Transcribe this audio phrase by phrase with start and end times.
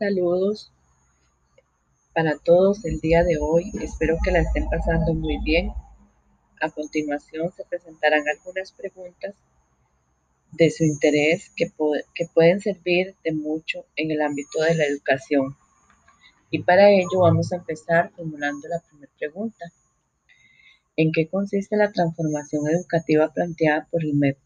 [0.00, 0.72] Saludos
[2.14, 3.70] para todos el día de hoy.
[3.82, 5.74] Espero que la estén pasando muy bien.
[6.62, 9.34] A continuación se presentarán algunas preguntas
[10.52, 11.70] de su interés que,
[12.32, 15.54] pueden servir de mucho en el ámbito de la educación.
[16.50, 19.66] Y para ello vamos a empezar formulando la primera pregunta.
[20.96, 24.38] ¿En qué consiste la transformación educativa planteada por el MEP?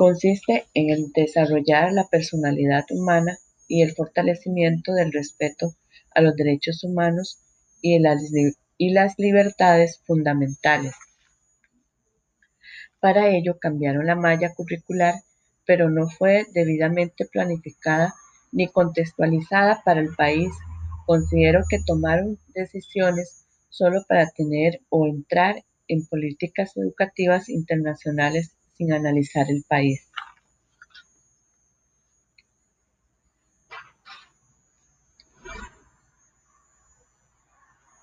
[0.00, 3.36] Consiste en el desarrollar la personalidad humana
[3.68, 5.74] y el fortalecimiento del respeto
[6.14, 7.38] a los derechos humanos
[7.82, 10.94] y, las libertades fundamentales.
[12.98, 15.16] Para ello cambiaron la malla curricular,
[15.66, 18.14] pero no fue debidamente planificada
[18.52, 20.50] ni contextualizada para el país.
[21.04, 29.50] Considero que tomaron decisiones solo para tener o entrar en políticas educativas internacionales sin analizar
[29.50, 30.08] el país.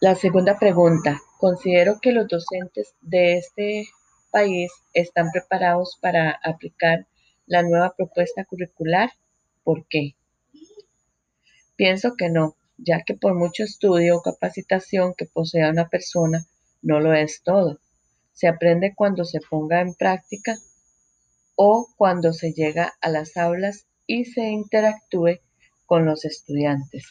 [0.00, 1.18] La segunda pregunta.
[1.38, 3.86] Considero que los docentes de este
[4.30, 7.06] país están preparados para aplicar
[7.46, 9.10] la nueva propuesta curricular.
[9.64, 10.14] ¿Por qué?
[11.76, 16.44] Pienso que no, ya que por mucho estudio o capacitación que posea una persona,
[16.82, 17.78] no lo es todo.
[18.34, 20.58] Se aprende cuando se ponga en práctica
[21.56, 25.40] o cuando se llega a las aulas y se interactúe
[25.86, 27.08] con los estudiantes.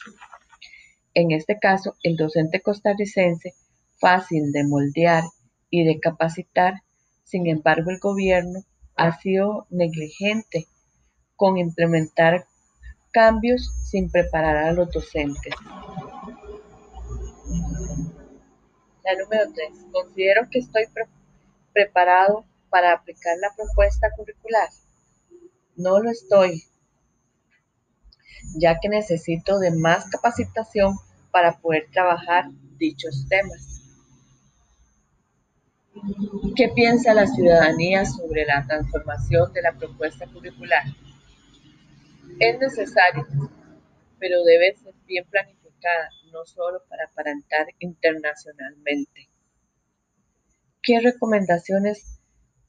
[1.14, 3.54] En este caso, el docente costarricense,
[3.98, 5.24] fácil de moldear
[5.70, 6.82] y de capacitar,
[7.24, 8.60] sin embargo el gobierno
[8.94, 10.66] ha sido negligente
[11.34, 12.46] con implementar
[13.10, 15.54] cambios sin preparar a los docentes.
[19.04, 19.86] La número 3.
[19.92, 20.84] Considero que estoy
[21.72, 22.44] preparado
[22.76, 24.68] para aplicar la propuesta curricular.
[25.76, 26.62] No lo estoy,
[28.58, 30.94] ya que necesito de más capacitación
[31.30, 33.80] para poder trabajar dichos temas.
[36.54, 40.84] ¿Qué piensa la ciudadanía sobre la transformación de la propuesta curricular?
[42.38, 43.26] Es necesario,
[44.18, 49.30] pero debe ser bien planificada, no solo para aparentar internacionalmente.
[50.82, 52.15] ¿Qué recomendaciones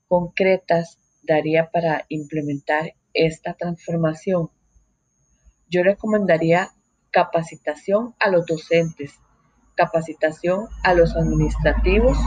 [0.07, 4.49] concretas daría para implementar esta transformación?
[5.69, 6.71] Yo recomendaría
[7.11, 9.13] capacitación a los docentes,
[9.75, 12.17] capacitación a los administrativos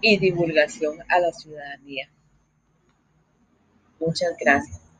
[0.00, 2.10] y divulgación a la ciudadanía.
[4.00, 4.91] Muchas gracias.